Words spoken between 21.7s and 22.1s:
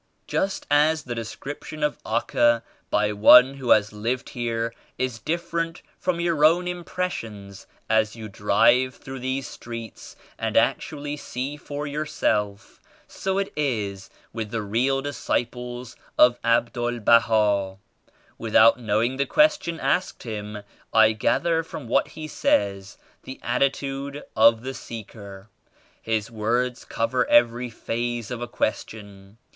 what